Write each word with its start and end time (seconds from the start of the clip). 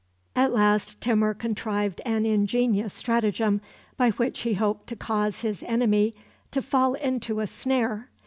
At 0.35 0.51
last 0.51 0.99
Timur 0.99 1.35
contrived 1.35 2.01
an 2.05 2.25
ingenious 2.25 2.91
stratagem, 2.91 3.61
by 3.97 4.09
which 4.09 4.39
he 4.39 4.55
hoped 4.55 4.87
to 4.87 4.95
cause 4.95 5.41
his 5.41 5.61
enemy 5.61 6.15
to 6.49 6.63
fall 6.63 6.95
into 6.95 7.39
a 7.39 7.45
snare. 7.45 8.09